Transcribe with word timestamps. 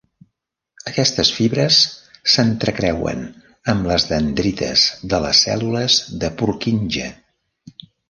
Aquestes 0.91 1.29
fibres 1.39 1.77
s'entrecreuen 2.37 3.23
amb 3.75 3.93
les 3.93 4.09
dendrites 4.15 4.89
de 5.15 5.23
les 5.29 5.45
cèl·lules 5.49 6.03
de 6.25 6.37
Purkinje. 6.43 7.17